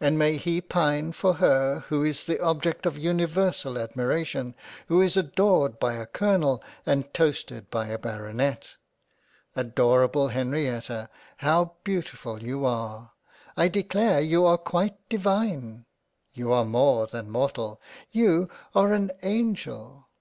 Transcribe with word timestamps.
and 0.00 0.18
may 0.18 0.36
he 0.36 0.60
pine 0.60 1.12
for 1.12 1.34
her 1.34 1.84
who 1.90 2.02
is 2.02 2.24
the 2.24 2.40
object 2.42 2.86
of 2.86 2.98
universal 2.98 3.78
admiration, 3.78 4.52
who 4.88 5.00
is 5.00 5.16
adored 5.16 5.78
by 5.78 5.92
a 5.94 6.06
Colonel, 6.06 6.60
and 6.84 7.14
toasted 7.14 7.70
by 7.70 7.86
a 7.86 7.96
Baronet! 7.96 8.74
Adorable 9.54 10.26
Henrietta 10.26 11.08
how 11.36 11.74
beautiful 11.84 12.42
you 12.42 12.66
are! 12.66 13.12
I 13.56 13.68
declare 13.68 14.20
you 14.20 14.44
are 14.44 14.58
quite 14.58 14.96
divine! 15.08 15.84
You 16.34 16.52
are 16.52 16.64
more 16.64 17.06
than 17.06 17.30
Mortal. 17.30 17.80
You 18.10 18.48
are 18.74 18.92
an 18.92 19.12
Angel. 19.22 20.08